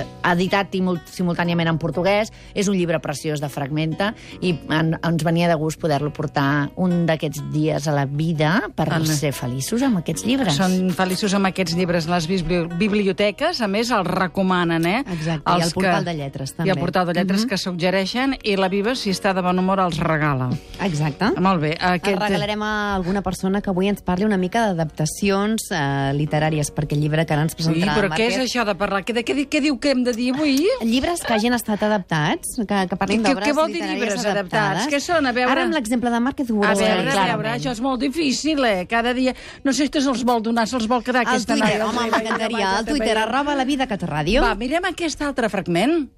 eh, 0.00 0.04
editat 0.32 0.72
simul- 0.74 1.00
simultàniament 1.10 1.68
en 1.70 1.78
portuguès. 1.78 2.32
És 2.54 2.68
un 2.68 2.76
llibre 2.76 2.98
preciós 3.04 3.40
de 3.42 3.48
Fragmenta 3.52 4.12
i 4.40 4.54
en, 4.72 4.94
ens 5.04 5.24
venia 5.26 5.48
de 5.48 5.54
gust 5.60 5.80
poder-lo 5.80 6.12
portar 6.16 6.70
un 6.76 7.04
d'aquests 7.06 7.42
dies 7.52 7.86
a 7.88 7.94
la 7.94 8.06
vida 8.06 8.70
per 8.74 8.88
Anna. 8.92 9.14
ser 9.16 9.32
feliços 9.36 9.82
amb 9.86 10.00
aquests 10.00 10.24
llibres. 10.26 10.56
Són 10.56 10.90
feliços 11.06 11.34
amb 11.38 11.48
aquests 11.50 11.76
llibres. 11.78 12.06
Les 12.10 12.26
bibli- 12.28 12.66
biblioteques, 12.78 13.60
a 13.62 13.68
més, 13.70 13.90
els 13.94 14.06
recomanen, 14.08 14.84
eh? 14.86 15.00
Exacte, 15.06 15.56
i 15.58 15.62
el 15.62 15.72
portal 15.72 16.04
de 16.04 16.14
lletres, 16.18 16.54
també. 16.54 16.68
I 16.68 16.74
el 16.74 16.80
portal 16.80 17.06
de 17.06 17.14
lletres 17.18 17.46
que 17.46 17.58
suggereixen, 17.58 18.36
i 18.42 18.56
la 18.58 18.68
Viva, 18.72 18.94
si 18.98 19.10
està 19.14 19.32
de 19.36 19.42
bon 19.44 19.58
humor, 19.58 19.80
els 19.80 19.98
regala. 20.02 20.50
Exacte. 20.82 21.30
Molt 21.40 21.60
bé. 21.62 21.72
Aquest... 21.76 22.06
Aquest... 22.16 22.22
regalarem 22.26 22.62
a 22.66 22.72
alguna 22.96 23.22
persona 23.22 23.60
que 23.62 23.70
avui 23.70 23.88
ens 23.88 24.02
parli 24.02 24.26
una 24.26 24.36
mica 24.40 24.66
d'adaptacions 24.68 25.68
eh, 25.70 26.12
literàries, 26.16 26.70
perquè 26.74 26.96
el 26.96 27.02
llibre 27.04 27.24
que 27.26 27.34
ara 27.36 27.42
ens 27.46 27.54
Sí, 27.56 27.62
presentarà 27.62 27.94
però 27.96 28.10
la 28.10 28.16
què 28.18 28.26
és 28.32 28.38
això 28.42 28.64
de 28.68 28.74
parlar? 28.76 29.02
Què, 29.06 29.14
què, 29.24 29.36
què, 29.48 29.60
diu 29.64 29.78
que 29.80 29.92
hem 29.94 30.02
de 30.04 30.12
dir 30.16 30.32
avui? 30.34 30.58
Llibres 30.84 31.22
que 31.24 31.32
hagin 31.36 31.54
estat 31.56 31.82
adaptats, 31.86 32.56
que, 32.58 32.82
que 32.90 32.96
parlin 33.00 33.22
d'obres 33.24 33.46
què 33.48 33.54
vol 33.56 33.70
dir 33.72 33.80
literàries 33.80 33.94
llibres 34.02 34.26
adaptades. 34.26 34.82
adaptats? 34.82 34.92
Què 34.92 35.00
són? 35.00 35.26
A 35.26 35.32
veure. 35.36 35.52
Ara 35.52 35.64
amb 35.68 35.76
l'exemple 35.78 36.10
de 36.12 36.20
Márquez 36.20 36.50
A 36.50 36.54
Boros. 36.54 36.78
veure, 36.80 37.12
a 37.16 37.26
veure, 37.36 37.54
això 37.56 37.72
és 37.72 37.80
molt 37.80 38.00
difícil, 38.02 38.64
eh? 38.64 38.86
Cada 38.90 39.14
dia... 39.16 39.34
No 39.64 39.72
sé 39.72 39.86
si 39.88 40.00
se'ls 40.02 40.24
vol 40.26 40.42
donar, 40.42 40.66
se'ls 40.68 40.86
vol 40.90 40.95
quedar 41.02 41.22
Al 41.26 41.34
aquesta 41.34 41.54
Twitter, 41.54 41.78
noia. 41.78 41.86
home, 41.86 42.10
m'encantaria. 42.10 42.76
Al 42.78 42.84
Twitter, 42.86 43.16
arroba 43.18 43.54
la 43.54 43.64
vida 43.64 43.86
Cat 43.86 44.02
Ràdio. 44.02 44.42
Va, 44.42 44.54
mirem 44.54 44.84
aquest 44.84 45.22
altre 45.22 45.48
fragment. 45.48 46.10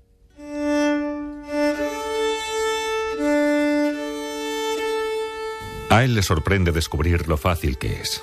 A 5.91 6.05
él 6.05 6.15
le 6.15 6.23
sorprende 6.23 6.73
descubrir 6.73 7.29
lo 7.29 7.37
fácil 7.37 7.79
que 7.79 8.01
es. 8.01 8.23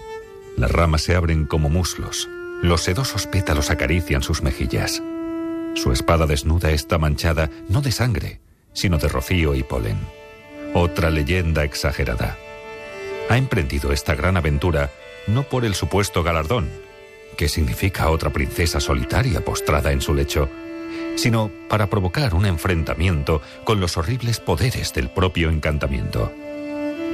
Las 0.58 0.72
ramas 0.72 1.02
se 1.02 1.16
abren 1.16 1.46
como 1.46 1.70
muslos, 1.70 2.30
los 2.62 2.82
sedosos 2.82 3.28
pétalos 3.28 3.70
acarician 3.72 4.22
sus 4.24 4.42
mejillas. 4.42 5.02
Su 5.74 5.92
espada 5.92 6.26
desnuda 6.26 6.72
está 6.72 6.98
manchada 6.98 7.50
no 7.68 7.82
de 7.82 7.92
sangre, 7.92 8.40
sino 8.74 8.98
de 8.98 9.08
rocío 9.10 9.56
y 9.56 9.64
polen. 9.64 9.98
Otra 10.74 11.10
leyenda 11.10 11.64
exagerada. 11.64 12.38
Ha 13.30 13.38
emprendido 13.38 13.92
esta 13.92 14.14
gran 14.16 14.38
aventura 14.38 14.92
no 15.27 15.44
por 15.44 15.65
el 15.65 15.75
supuesto 15.75 16.24
galardón, 16.24 16.70
que 17.38 17.50
significa 17.50 18.10
otra 18.10 18.32
princesa 18.32 18.79
solitaria 18.79 19.41
postrada 19.41 19.91
en 19.91 20.01
su 20.01 20.13
lecho, 20.13 20.50
sino 21.15 21.51
para 21.70 21.88
provocar 21.88 22.34
un 22.34 22.46
enfrentamiento 22.46 23.41
con 23.63 23.79
los 23.79 23.98
horribles 23.98 24.39
poderes 24.39 24.94
del 24.94 25.10
propio 25.10 25.50
encantamiento, 25.50 26.32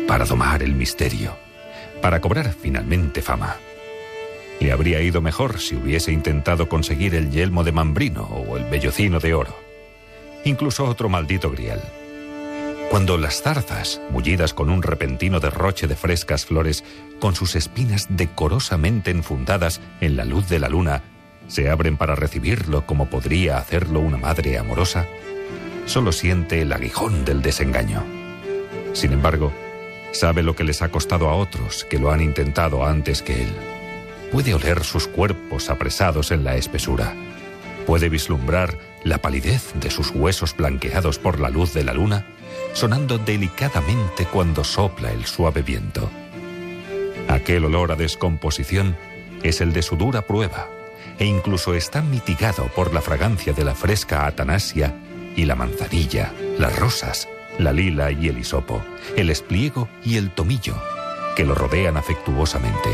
para 0.07 0.25
domar 0.25 0.63
el 0.63 0.75
misterio, 0.75 1.35
para 2.01 2.19
cobrar 2.19 2.53
finalmente 2.53 3.21
fama. 3.21 3.57
Le 4.59 4.71
habría 4.71 5.01
ido 5.01 5.21
mejor 5.21 5.59
si 5.59 5.75
hubiese 5.75 6.11
intentado 6.11 6.69
conseguir 6.69 7.15
el 7.15 7.31
yelmo 7.31 7.63
de 7.63 7.71
Mambrino 7.71 8.23
o 8.23 8.57
el 8.57 8.65
vellocino 8.65 9.19
de 9.19 9.33
oro. 9.33 9.55
Incluso 10.43 10.85
otro 10.85 11.09
maldito 11.09 11.49
grial. 11.49 11.81
Cuando 12.91 13.17
las 13.17 13.41
zarzas, 13.41 14.01
mullidas 14.09 14.53
con 14.53 14.69
un 14.69 14.83
repentino 14.83 15.39
derroche 15.39 15.87
de 15.87 15.95
frescas 15.95 16.45
flores, 16.45 16.83
con 17.21 17.35
sus 17.35 17.55
espinas 17.55 18.07
decorosamente 18.09 19.11
enfundadas 19.11 19.79
en 20.01 20.17
la 20.17 20.25
luz 20.25 20.49
de 20.49 20.59
la 20.59 20.67
luna, 20.67 21.01
se 21.47 21.69
abren 21.69 21.95
para 21.95 22.15
recibirlo 22.15 22.85
como 22.85 23.09
podría 23.09 23.59
hacerlo 23.59 24.01
una 24.01 24.17
madre 24.17 24.57
amorosa, 24.57 25.07
solo 25.85 26.11
siente 26.11 26.63
el 26.63 26.73
aguijón 26.73 27.23
del 27.23 27.41
desengaño. 27.41 28.03
Sin 28.91 29.13
embargo, 29.13 29.53
sabe 30.11 30.43
lo 30.43 30.57
que 30.57 30.65
les 30.65 30.81
ha 30.81 30.89
costado 30.89 31.29
a 31.29 31.35
otros 31.35 31.85
que 31.85 31.97
lo 31.97 32.11
han 32.11 32.19
intentado 32.19 32.85
antes 32.85 33.21
que 33.21 33.43
él. 33.43 33.53
Puede 34.33 34.53
oler 34.53 34.83
sus 34.83 35.07
cuerpos 35.07 35.69
apresados 35.69 36.31
en 36.31 36.43
la 36.43 36.57
espesura. 36.57 37.15
Puede 37.85 38.09
vislumbrar 38.09 38.77
la 39.05 39.19
palidez 39.19 39.71
de 39.75 39.89
sus 39.89 40.11
huesos 40.11 40.53
blanqueados 40.57 41.19
por 41.19 41.39
la 41.39 41.49
luz 41.49 41.73
de 41.73 41.85
la 41.85 41.93
luna, 41.93 42.27
sonando 42.73 43.17
delicadamente 43.17 44.25
cuando 44.25 44.63
sopla 44.63 45.11
el 45.11 45.25
suave 45.25 45.61
viento. 45.61 46.09
Aquel 47.27 47.65
olor 47.65 47.91
a 47.91 47.95
descomposición 47.95 48.97
es 49.43 49.61
el 49.61 49.73
de 49.73 49.81
su 49.81 49.95
dura 49.95 50.21
prueba, 50.23 50.69
e 51.19 51.25
incluso 51.25 51.73
está 51.75 52.01
mitigado 52.01 52.67
por 52.75 52.93
la 52.93 53.01
fragancia 53.01 53.53
de 53.53 53.63
la 53.63 53.75
fresca 53.75 54.25
atanasia 54.25 54.95
y 55.35 55.45
la 55.45 55.55
manzanilla, 55.55 56.33
las 56.57 56.77
rosas, 56.77 57.27
la 57.57 57.73
lila 57.73 58.11
y 58.11 58.27
el 58.27 58.37
hisopo, 58.37 58.81
el 59.15 59.29
espliego 59.29 59.87
y 60.03 60.17
el 60.17 60.31
tomillo, 60.31 60.75
que 61.35 61.45
lo 61.45 61.55
rodean 61.55 61.97
afectuosamente. 61.97 62.89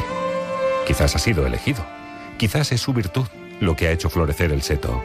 Quizás 0.86 1.16
ha 1.16 1.20
sido 1.20 1.46
elegido, 1.46 1.86
quizás 2.38 2.72
es 2.72 2.82
su 2.82 2.94
virtud 2.94 3.28
lo 3.60 3.76
que 3.76 3.88
ha 3.88 3.92
hecho 3.92 4.10
florecer 4.10 4.52
el 4.52 4.62
seto. 4.62 5.04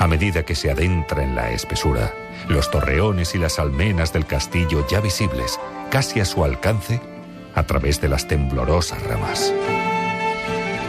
A 0.00 0.06
medida 0.06 0.46
que 0.46 0.54
se 0.54 0.70
adentra 0.70 1.22
en 1.22 1.34
la 1.34 1.50
espesura, 1.50 2.14
los 2.48 2.70
torreones 2.70 3.34
y 3.34 3.38
las 3.38 3.58
almenas 3.58 4.14
del 4.14 4.24
castillo 4.24 4.86
ya 4.88 4.98
visibles, 4.98 5.60
casi 5.90 6.20
a 6.20 6.24
su 6.24 6.42
alcance, 6.42 7.02
a 7.54 7.64
través 7.64 8.00
de 8.00 8.08
las 8.08 8.26
temblorosas 8.26 9.02
ramas. 9.02 9.52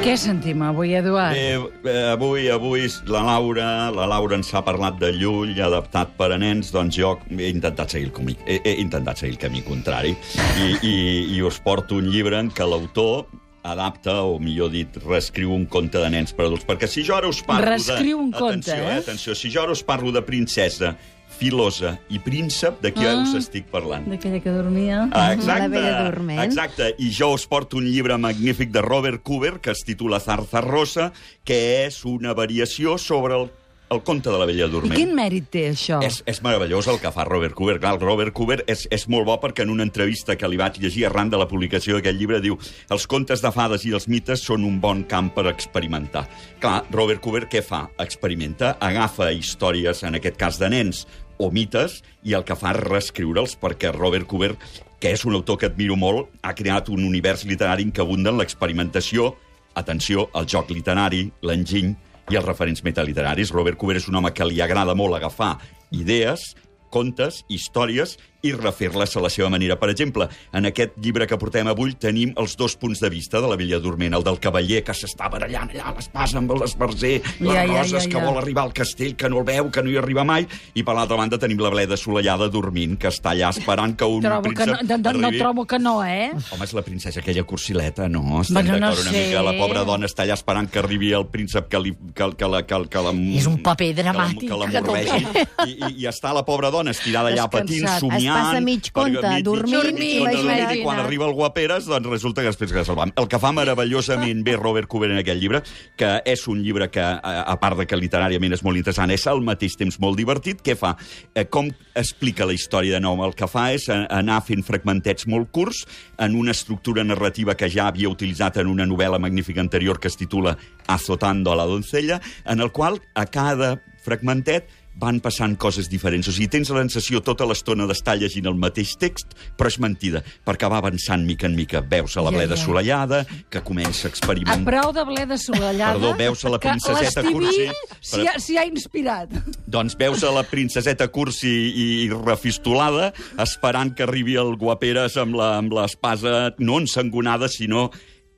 Què 0.02 0.16
sentim 0.18 0.64
avui, 0.64 0.96
Eduard? 0.96 1.36
Bé, 1.36 1.92
eh, 1.92 2.06
avui, 2.10 2.48
avui 2.50 2.88
la 3.06 3.20
Laura, 3.28 3.92
la 3.92 4.08
Laura 4.10 4.40
ens 4.40 4.54
ha 4.56 4.64
parlat 4.64 4.96
de 4.98 5.12
Llull, 5.14 5.60
adaptat 5.60 6.16
per 6.18 6.32
a 6.32 6.40
nens, 6.40 6.72
doncs 6.72 6.96
jo 6.96 7.12
he 7.36 7.52
intentat 7.52 7.92
seguir 7.92 8.08
el, 8.08 8.16
camí, 8.16 8.38
he, 8.48 8.62
he 8.64 8.80
intentat 8.82 9.20
seguir 9.20 9.36
el 9.36 9.44
camí 9.44 9.62
contrari 9.68 10.16
i, 10.16 10.72
i, 10.82 10.96
i 11.36 11.44
us 11.46 11.60
porto 11.60 12.00
un 12.00 12.08
llibre 12.10 12.40
en 12.40 12.50
què 12.50 12.66
l'autor 12.66 13.28
adapta, 13.64 14.22
o 14.24 14.40
millor 14.40 14.72
dit, 14.74 14.98
reescriu 15.06 15.54
un 15.54 15.66
conte 15.66 15.98
de 16.02 16.10
nens 16.10 16.34
per 16.34 16.46
adults. 16.48 16.66
Perquè 16.66 16.88
si 16.90 17.04
jo 17.06 17.16
ara 17.16 17.28
us 17.30 17.42
parlo 17.46 17.70
Reescriu 17.70 18.18
de... 18.18 18.24
un 18.24 18.32
conte, 18.32 18.72
atenció, 18.72 18.90
eh? 18.90 19.00
Atenció, 19.04 19.36
si 19.36 19.52
jo 19.54 19.62
ara 19.64 19.72
us 19.76 19.84
parlo 19.84 20.12
de 20.12 20.22
princesa, 20.26 20.96
filosa 21.42 21.96
i 22.14 22.20
príncep, 22.20 22.82
de 22.84 22.92
qui 22.94 23.06
Ah. 23.08 23.16
us 23.24 23.34
estic 23.34 23.66
parlant? 23.72 24.06
D'aquella 24.06 24.40
que 24.44 24.52
dormia. 24.52 25.08
Ah, 25.12 25.32
exacte, 25.34 25.62
La 25.62 25.68
Bella 25.70 26.04
Dorment. 26.04 26.42
exacte. 26.44 26.94
I 27.00 27.10
jo 27.12 27.32
us 27.34 27.48
porto 27.48 27.78
un 27.78 27.86
llibre 27.86 28.18
magnífic 28.18 28.70
de 28.70 28.82
Robert 28.82 29.24
Cooper 29.24 29.60
que 29.60 29.72
es 29.72 29.84
titula 29.84 30.20
Zarza 30.20 30.62
Rosa, 30.62 31.12
que 31.44 31.86
és 31.88 32.04
una 32.06 32.34
variació 32.34 32.98
sobre 33.00 33.34
el, 33.40 33.50
el 33.92 34.04
conte 34.04 34.30
de 34.30 34.38
la 34.40 34.46
Bella 34.46 34.66
I 34.66 34.72
Dorment. 34.72 34.96
quin 34.96 35.12
mèrit 35.16 35.50
té, 35.52 35.66
això? 35.74 36.00
És, 36.06 36.22
és 36.26 36.40
meravellós 36.42 36.88
el 36.88 37.00
que 37.04 37.12
fa 37.12 37.26
Robert 37.28 37.54
Cooper. 37.58 37.78
Clar, 37.82 37.98
el 37.98 38.00
Robert 38.00 38.34
Cooper 38.34 38.62
és, 38.72 38.86
és 38.90 39.04
molt 39.12 39.28
bo 39.28 39.36
perquè 39.44 39.66
en 39.66 39.74
una 39.74 39.84
entrevista 39.84 40.38
que 40.40 40.48
li 40.48 40.60
vaig 40.60 40.80
llegir 40.80 41.06
arran 41.10 41.30
de 41.30 41.40
la 41.40 41.48
publicació 41.50 41.98
d'aquest 41.98 42.18
llibre 42.18 42.40
diu 42.42 42.56
els 42.90 43.08
contes 43.12 43.44
de 43.44 43.52
fades 43.52 43.84
i 43.86 43.92
els 43.92 44.08
mites 44.08 44.46
són 44.48 44.64
un 44.64 44.80
bon 44.80 45.04
camp 45.12 45.34
per 45.36 45.50
experimentar. 45.52 46.24
Clar, 46.64 46.86
Robert 46.96 47.20
Cooper 47.22 47.50
què 47.52 47.64
fa? 47.66 47.84
Experimenta, 48.00 48.78
agafa 48.80 49.32
històries, 49.36 50.06
en 50.08 50.16
aquest 50.22 50.40
cas 50.40 50.60
de 50.62 50.72
nens, 50.72 51.04
o 51.42 51.50
mites, 51.52 52.00
i 52.24 52.36
el 52.38 52.46
que 52.48 52.56
fa 52.56 52.72
és 52.72 52.80
reescriure'ls 52.86 53.58
perquè 53.60 53.92
Robert 53.92 54.30
Cooper, 54.30 54.54
que 55.02 55.12
és 55.12 55.26
un 55.26 55.36
autor 55.36 55.58
que 55.58 55.68
admiro 55.68 55.98
molt, 56.00 56.30
ha 56.46 56.54
creat 56.56 56.88
un 56.94 57.04
univers 57.04 57.44
literari 57.50 57.84
en 57.84 57.92
què 57.92 58.06
abunden 58.06 58.40
l'experimentació, 58.40 59.34
atenció, 59.76 60.30
el 60.38 60.48
joc 60.48 60.72
literari, 60.72 61.26
l'enginy, 61.42 61.96
i 62.32 62.38
els 62.40 62.48
referents 62.48 62.84
metaliteraris. 62.86 63.52
Robert 63.52 63.80
Cooper 63.80 63.98
és 64.00 64.08
un 64.08 64.16
home 64.16 64.32
que 64.32 64.48
li 64.48 64.62
agrada 64.64 64.96
molt 64.96 65.18
agafar 65.18 65.58
idees, 65.92 66.54
contes, 66.92 67.42
històries 67.52 68.18
i 68.44 68.52
refer-les 68.54 69.16
a 69.18 69.22
la 69.22 69.30
seva 69.30 69.50
manera. 69.54 69.76
Per 69.80 69.90
exemple, 69.92 70.28
en 70.54 70.66
aquest 70.70 70.96
llibre 71.02 71.28
que 71.30 71.38
portem 71.38 71.68
avui 71.70 71.94
tenim 72.00 72.32
els 72.42 72.56
dos 72.58 72.76
punts 72.80 73.00
de 73.04 73.10
vista 73.14 73.42
de 73.42 73.48
la 73.52 73.56
Vella 73.60 73.80
Dorment, 73.80 74.14
el 74.18 74.24
del 74.26 74.40
cavaller 74.42 74.82
que 74.84 74.96
s'està 74.98 75.30
barallant 75.30 75.70
allà 75.72 75.92
a 75.92 75.96
l'espasa 75.98 76.40
amb 76.40 76.52
l'esbarzer, 76.58 77.22
les 77.40 77.52
Ja, 77.54 77.66
ja, 77.66 77.82
roses 77.84 78.04
ja, 78.06 78.10
que 78.10 78.18
ja. 78.20 78.26
vol 78.26 78.38
arribar 78.42 78.64
al 78.66 78.74
castell, 78.74 79.16
que 79.16 79.30
no 79.30 79.40
el 79.42 79.46
veu, 79.46 79.70
que 79.72 79.84
no 79.84 79.90
hi 79.94 79.98
arriba 80.02 80.24
mai, 80.26 80.48
i 80.74 80.84
per 80.84 80.96
l'altra 80.98 81.18
banda 81.20 81.38
tenim 81.42 81.60
la 81.62 81.70
bleda 81.74 81.94
assolellada 82.00 82.50
dormint, 82.50 82.98
que 82.98 83.10
està 83.12 83.32
allà 83.36 83.50
esperant 83.54 83.96
que 83.96 84.06
un 84.10 84.22
Trobo 84.26 84.50
que 84.50 84.66
no, 84.66 84.78
príncep 84.78 84.90
no, 84.90 84.98
no, 84.98 85.14
no 85.22 85.28
arribi. 85.28 85.40
trobo 85.44 85.66
que 85.66 85.80
no, 85.80 85.96
eh? 86.04 86.32
Home, 86.52 86.64
és 86.66 86.74
la 86.74 86.82
princesa 86.86 87.20
aquella 87.22 87.44
cursileta, 87.44 88.08
no? 88.10 88.42
Estem 88.42 88.56
Bueno, 88.62 88.78
no 88.80 88.90
d'acord 88.90 89.06
una 89.06 89.12
sé. 89.12 89.26
mica. 89.28 89.42
La 89.46 89.54
pobra 89.58 89.84
dona 89.86 90.06
està 90.10 90.24
allà 90.26 90.34
esperant 90.40 90.70
que 90.72 90.80
arribi 90.82 91.12
el 91.14 91.28
príncep 91.28 91.68
que, 91.70 91.80
li, 91.80 91.94
que, 92.16 92.32
que, 92.38 92.48
la, 92.50 92.64
que, 92.66 92.82
que 92.90 93.06
la... 93.06 93.14
És 93.38 93.48
un 93.50 93.62
paper 93.64 93.92
dramàtic, 94.02 94.48
Que 94.50 94.58
la, 94.58 94.66
que 94.66 94.72
que 94.72 94.82
la 94.82 94.88
mordegi. 94.88 95.26
toca. 95.26 95.46
I, 95.68 95.72
i, 95.72 95.92
I 96.04 96.08
està 96.10 96.34
la 96.34 96.44
pobra 96.48 96.72
dona 96.74 96.92
estirada 96.92 97.30
allà 97.30 97.48
patint, 97.52 97.86
Descansat. 97.86 98.02
Somiant... 98.32 98.42
Es 98.42 98.52
passa 98.52 98.62
mig 98.66 98.90
conte, 98.92 99.22
perquè 99.22 99.44
dormint, 99.46 99.92
mig 99.98 100.16
imagina't. 100.22 100.48
dormint, 100.48 100.74
I 100.80 100.86
quan 100.86 101.02
arriba 101.04 101.28
el 101.28 101.36
guaperes, 101.38 101.88
doncs 101.92 102.10
resulta 102.12 102.42
que 102.44 102.52
després 102.54 102.74
que 102.74 102.86
se'l 102.88 102.98
va. 102.98 103.08
El 103.22 103.30
que 103.32 103.40
fa 103.42 103.52
meravellosament 103.56 104.44
bé 104.48 104.56
Robert 104.58 104.90
Cooper 104.92 105.12
en 105.12 105.22
aquest 105.22 105.42
llibre, 105.42 105.62
que 106.00 106.12
és 106.26 106.46
un 106.52 106.62
llibre 106.64 106.90
que, 106.94 107.04
a, 107.04 107.56
part 107.62 107.80
de 107.82 107.88
que 107.90 108.00
literàriament 108.00 108.58
és 108.58 108.64
molt 108.66 108.80
interessant, 108.80 109.12
és 109.14 109.28
al 109.30 109.44
mateix 109.46 109.78
temps 109.80 110.00
molt 110.02 110.20
divertit, 110.20 110.64
què 110.66 110.76
fa? 110.80 110.96
Eh, 111.36 111.46
com 111.52 111.70
explica 111.98 112.48
la 112.48 112.56
història 112.56 112.98
de 112.98 113.04
nou? 113.04 113.20
El 113.26 113.36
que 113.38 113.50
fa 113.52 113.70
és 113.76 113.88
anar 113.92 114.42
fent 114.48 114.64
fragmentets 114.66 115.28
molt 115.30 115.52
curts 115.54 115.86
en 116.22 116.36
una 116.40 116.56
estructura 116.56 117.04
narrativa 117.04 117.56
que 117.60 117.70
ja 117.70 117.88
havia 117.92 118.10
utilitzat 118.12 118.62
en 118.62 118.72
una 118.72 118.88
novel·la 118.90 119.20
magnífica 119.22 119.62
anterior 119.62 120.00
que 120.00 120.10
es 120.12 120.18
titula 120.18 120.58
Azotando 120.88 121.52
a 121.52 121.56
la 121.60 121.66
doncella, 121.70 122.22
en 122.46 122.62
el 122.62 122.72
qual 122.72 123.02
a 123.14 123.26
cada 123.26 123.82
fragmentet 124.02 124.70
van 125.02 125.20
passant 125.24 125.56
coses 125.60 125.90
diferents. 125.90 126.28
O 126.30 126.34
sigui, 126.36 126.48
tens 126.54 126.70
la 126.70 126.84
sensació 126.84 127.20
tota 127.26 127.48
l'estona 127.50 127.88
d'estar 127.90 128.16
llegint 128.22 128.46
el 128.52 128.58
mateix 128.62 128.94
text, 129.02 129.34
però 129.58 129.72
és 129.72 129.80
mentida, 129.82 130.22
perquè 130.46 130.70
va 130.70 130.78
avançant 130.84 131.26
mica 131.26 131.50
en 131.50 131.56
mica. 131.58 131.82
Veus 131.82 132.16
a 132.18 132.22
la 132.26 132.30
Ja, 132.32 132.38
bleda 132.38 132.56
ja. 132.56 132.62
assolellada, 132.62 133.24
que 133.50 133.62
comença 133.66 134.08
a 134.08 134.10
A 134.10 134.14
experimentar... 134.14 134.60
prou 134.68 134.94
de 134.94 135.06
bleda 135.10 135.34
assolellada... 135.40 135.98
Perdó, 135.98 136.14
veus 136.20 136.46
a 136.46 136.54
la 136.54 136.60
princeseta 136.62 137.24
Cursi, 137.26 137.68
s'hi 138.02 138.28
ha, 138.30 138.36
s'hi 138.40 138.58
ha 138.62 138.66
inspirat. 138.70 139.34
Doncs 139.72 139.98
veus 140.00 140.24
a 140.24 140.32
la 140.36 140.44
princeseta 140.46 141.08
cursi 141.10 141.50
i, 141.50 141.88
i 142.06 142.10
refistolada 142.14 143.12
esperant 143.42 143.94
que 143.96 144.04
arribi 144.06 144.36
el 144.38 144.56
guaperes 144.62 145.18
amb 145.22 145.36
l'espasa 145.74 146.52
no 146.60 146.78
ensangonada, 146.82 147.50
sinó 147.50 147.90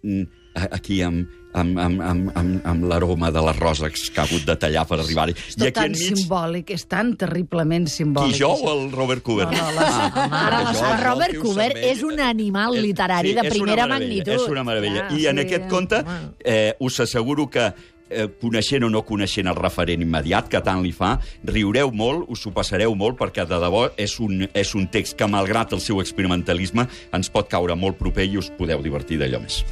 mm, 0.04 0.24
a- 0.24 0.43
aquí 0.54 1.02
amb, 1.02 1.28
amb, 1.54 1.78
amb, 1.80 2.02
amb, 2.02 2.32
amb, 2.38 2.66
amb 2.66 2.88
l'aroma 2.90 3.32
de 3.34 3.42
les 3.46 3.60
roses 3.60 4.10
que 4.10 4.22
ha 4.22 4.26
hagut 4.26 4.46
de 4.48 4.56
tallar 4.60 4.86
per 4.90 5.00
arribar-hi. 5.02 5.36
És 5.38 5.58
tot 5.60 5.74
tan 5.78 5.96
simbòlic, 5.98 6.74
és 6.74 6.86
tan 6.90 7.14
terriblement 7.20 7.88
simbòlic. 7.92 8.34
Qui, 8.34 8.42
jo 8.42 8.52
o 8.54 8.74
el 8.74 8.92
Robert 8.92 9.24
Cooper? 9.26 9.50
No, 9.52 9.54
no, 9.54 9.72
les- 9.80 10.02
Ara, 10.34 10.64
perquè 10.66 10.76
jo, 10.80 10.92
el 10.92 11.02
Robert 11.04 11.40
Cooper 11.42 11.72
és 11.94 12.04
un 12.04 12.20
animal 12.20 12.78
eh, 12.78 12.82
literari 12.82 13.34
sí, 13.34 13.40
de 13.42 13.50
primera 13.50 13.88
magnitud. 13.88 14.34
És 14.34 14.50
una 14.50 14.64
meravella. 14.64 15.08
Clar, 15.08 15.20
I 15.20 15.28
en 15.34 15.42
sí. 15.42 15.48
aquest 15.48 15.68
conte 15.70 16.04
eh, 16.44 16.76
us 16.80 17.00
asseguro 17.00 17.50
que 17.50 17.72
eh, 18.14 18.28
coneixent 18.42 18.84
o 18.86 18.90
no 18.90 19.04
coneixent 19.06 19.50
el 19.50 19.58
referent 19.58 20.02
immediat 20.06 20.50
que 20.52 20.62
tant 20.66 20.84
li 20.86 20.94
fa, 20.96 21.16
riureu 21.50 21.92
molt, 21.94 22.28
us 22.34 22.46
ho 22.46 22.54
passareu 22.56 22.96
molt, 22.96 23.18
perquè 23.20 23.48
de 23.50 23.62
debò 23.62 23.88
és 23.98 24.20
un, 24.24 24.46
és 24.54 24.76
un 24.76 24.88
text 24.94 25.18
que, 25.18 25.28
malgrat 25.30 25.74
el 25.74 25.82
seu 25.82 26.02
experimentalisme, 26.04 26.88
ens 27.14 27.34
pot 27.34 27.50
caure 27.50 27.76
molt 27.76 27.98
proper 28.02 28.30
i 28.30 28.38
us 28.42 28.52
podeu 28.58 28.82
divertir 28.86 29.22
d'allò 29.22 29.42
més. 29.44 29.64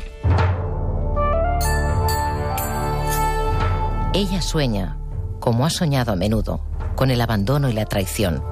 Ella 4.14 4.42
sueña, 4.42 4.98
como 5.40 5.66
ha 5.66 5.70
soñado 5.70 6.12
a 6.12 6.18
menudo, 6.18 6.66
con 6.96 7.12
el 7.12 7.22
abandono 7.22 7.70
y 7.70 7.74
la 7.74 7.86
traición, 7.86 8.44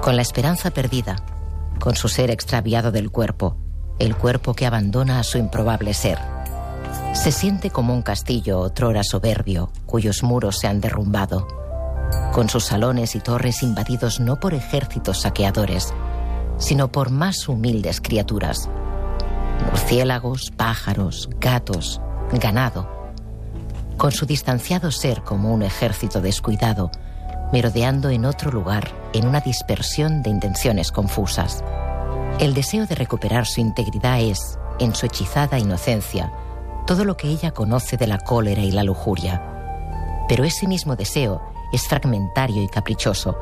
con 0.00 0.14
la 0.14 0.22
esperanza 0.22 0.70
perdida, 0.70 1.16
con 1.80 1.96
su 1.96 2.08
ser 2.08 2.30
extraviado 2.30 2.92
del 2.92 3.10
cuerpo, 3.10 3.56
el 3.98 4.14
cuerpo 4.16 4.54
que 4.54 4.64
abandona 4.64 5.18
a 5.18 5.24
su 5.24 5.38
improbable 5.38 5.92
ser. 5.92 6.18
Se 7.14 7.32
siente 7.32 7.70
como 7.70 7.92
un 7.92 8.02
castillo 8.02 8.60
otrora 8.60 9.02
soberbio, 9.02 9.72
cuyos 9.86 10.22
muros 10.22 10.58
se 10.60 10.68
han 10.68 10.80
derrumbado. 10.80 11.48
con 12.32 12.48
sus 12.48 12.66
salones 12.66 13.14
y 13.16 13.20
torres 13.20 13.62
invadidos 13.62 14.20
no 14.20 14.38
por 14.38 14.54
ejércitos 14.54 15.22
saqueadores, 15.22 15.92
sino 16.58 16.92
por 16.92 17.10
más 17.10 17.48
humildes 17.48 18.00
criaturas. 18.00 18.68
Murciélagos, 19.70 20.52
pájaros, 20.56 21.28
gatos, 21.40 22.00
ganado. 22.32 23.01
Con 24.02 24.10
su 24.10 24.26
distanciado 24.26 24.90
ser 24.90 25.22
como 25.22 25.54
un 25.54 25.62
ejército 25.62 26.20
descuidado, 26.20 26.90
merodeando 27.52 28.10
en 28.10 28.24
otro 28.24 28.50
lugar 28.50 28.90
en 29.12 29.28
una 29.28 29.40
dispersión 29.40 30.24
de 30.24 30.30
intenciones 30.30 30.90
confusas. 30.90 31.62
El 32.40 32.52
deseo 32.52 32.84
de 32.88 32.96
recuperar 32.96 33.46
su 33.46 33.60
integridad 33.60 34.20
es, 34.20 34.58
en 34.80 34.96
su 34.96 35.06
hechizada 35.06 35.60
inocencia, 35.60 36.32
todo 36.84 37.04
lo 37.04 37.16
que 37.16 37.28
ella 37.28 37.52
conoce 37.52 37.96
de 37.96 38.08
la 38.08 38.18
cólera 38.18 38.62
y 38.62 38.72
la 38.72 38.82
lujuria. 38.82 39.40
Pero 40.28 40.42
ese 40.42 40.66
mismo 40.66 40.96
deseo 40.96 41.40
es 41.72 41.86
fragmentario 41.86 42.60
y 42.60 42.66
caprichoso, 42.66 43.38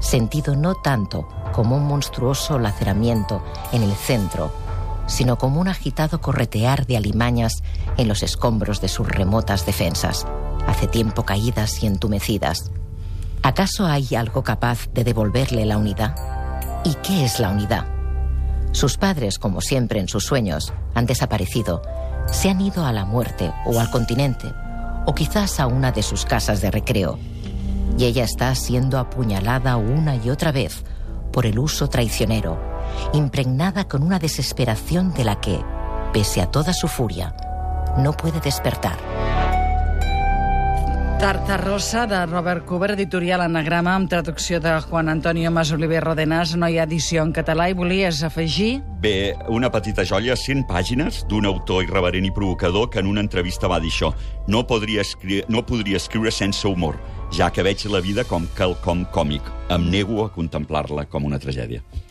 sentido 0.00 0.54
no 0.54 0.76
tanto 0.76 1.26
como 1.52 1.76
un 1.76 1.88
monstruoso 1.88 2.60
laceramiento 2.60 3.42
en 3.72 3.82
el 3.82 3.92
centro, 3.96 4.52
sino 5.06 5.38
como 5.38 5.60
un 5.60 5.68
agitado 5.68 6.20
corretear 6.20 6.86
de 6.86 6.96
alimañas 6.96 7.62
en 7.96 8.08
los 8.08 8.22
escombros 8.22 8.80
de 8.80 8.88
sus 8.88 9.08
remotas 9.08 9.66
defensas, 9.66 10.26
hace 10.66 10.86
tiempo 10.86 11.24
caídas 11.24 11.82
y 11.82 11.86
entumecidas. 11.86 12.70
¿Acaso 13.42 13.86
hay 13.86 14.14
algo 14.14 14.42
capaz 14.42 14.88
de 14.94 15.04
devolverle 15.04 15.66
la 15.66 15.76
unidad? 15.76 16.16
¿Y 16.84 16.94
qué 16.94 17.24
es 17.24 17.40
la 17.40 17.50
unidad? 17.50 17.86
Sus 18.72 18.96
padres, 18.96 19.38
como 19.38 19.60
siempre 19.60 20.00
en 20.00 20.08
sus 20.08 20.24
sueños, 20.24 20.72
han 20.94 21.06
desaparecido, 21.06 21.82
se 22.26 22.50
han 22.50 22.60
ido 22.60 22.84
a 22.84 22.92
la 22.92 23.04
muerte 23.04 23.52
o 23.66 23.78
al 23.78 23.90
continente, 23.90 24.52
o 25.06 25.14
quizás 25.14 25.60
a 25.60 25.66
una 25.66 25.92
de 25.92 26.02
sus 26.02 26.24
casas 26.24 26.60
de 26.60 26.70
recreo. 26.70 27.18
Y 27.98 28.04
ella 28.04 28.24
está 28.24 28.54
siendo 28.54 28.98
apuñalada 28.98 29.76
una 29.76 30.16
y 30.16 30.30
otra 30.30 30.50
vez 30.50 30.82
por 31.32 31.46
el 31.46 31.58
uso 31.58 31.88
traicionero, 31.88 32.73
impregnada 33.12 33.84
con 33.88 34.02
una 34.02 34.18
desesperación 34.18 35.12
de 35.14 35.24
la 35.24 35.40
que, 35.40 35.60
pese 36.12 36.40
a 36.40 36.50
toda 36.50 36.72
su 36.72 36.88
furia, 36.88 37.34
no 37.98 38.12
puede 38.12 38.40
despertar. 38.40 38.98
Tartarossa, 41.24 42.06
de 42.06 42.26
Robert 42.26 42.66
Cooper, 42.66 42.90
editorial 42.90 43.40
Anagrama, 43.40 43.94
amb 43.96 44.10
traducció 44.12 44.58
de 44.60 44.74
Juan 44.82 45.08
Antonio 45.08 45.50
Masoliver 45.50 46.02
Rodenas. 46.04 46.52
No 46.52 46.68
hi 46.68 46.76
ha 46.76 46.84
edició 46.84 47.22
en 47.24 47.32
català 47.32 47.70
i 47.70 47.76
volies 47.78 48.20
afegir... 48.26 48.82
Bé, 49.00 49.32
una 49.48 49.70
petita 49.72 50.04
joia, 50.04 50.36
100 50.36 50.66
pàgines 50.68 51.22
d'un 51.30 51.48
autor 51.48 51.86
irreverent 51.86 52.28
i 52.28 52.34
provocador 52.34 52.90
que 52.92 53.00
en 53.00 53.08
una 53.08 53.24
entrevista 53.24 53.70
va 53.72 53.80
dir 53.80 53.94
això. 53.94 54.12
No, 54.52 54.66
podria 54.68 55.00
escriure, 55.00 55.48
no 55.48 55.64
podria 55.64 55.96
escriure 55.96 56.28
sense 56.28 56.68
humor, 56.68 57.00
ja 57.32 57.48
que 57.48 57.64
veig 57.64 57.86
la 57.88 58.04
vida 58.04 58.28
com 58.28 58.44
quelcom 58.58 59.06
còmic. 59.14 59.48
Em 59.72 59.88
nego 59.88 60.26
a 60.26 60.32
contemplar-la 60.34 61.06
com 61.08 61.24
una 61.24 61.40
tragèdia. 61.40 61.80